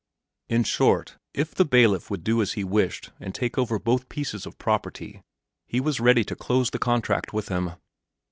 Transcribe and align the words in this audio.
In 0.49 0.63
short, 0.63 1.19
if 1.31 1.53
the 1.53 1.63
bailiff 1.63 2.09
would 2.09 2.23
do 2.23 2.41
as 2.41 2.53
he 2.53 2.63
wished 2.63 3.11
and 3.19 3.35
take 3.35 3.55
over 3.55 3.77
both 3.77 4.09
pieces 4.09 4.47
of 4.47 4.57
property, 4.57 5.21
he 5.67 5.79
was 5.79 5.99
ready 5.99 6.23
to 6.23 6.35
close 6.35 6.71
the 6.71 6.79
contract 6.79 7.33
with 7.33 7.49
him. 7.49 7.73